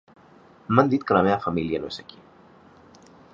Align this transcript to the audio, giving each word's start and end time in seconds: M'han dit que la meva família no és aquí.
M'han 0.77 0.89
dit 0.93 1.05
que 1.11 1.17
la 1.17 1.21
meva 1.27 1.37
família 1.43 1.83
no 1.85 1.93
és 1.93 2.01
aquí. 2.05 2.23